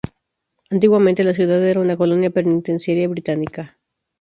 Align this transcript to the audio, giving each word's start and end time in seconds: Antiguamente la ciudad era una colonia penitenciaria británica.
Antiguamente 0.71 1.23
la 1.23 1.35
ciudad 1.35 1.63
era 1.63 1.79
una 1.79 1.95
colonia 1.95 2.31
penitenciaria 2.31 3.07
británica. 3.07 3.77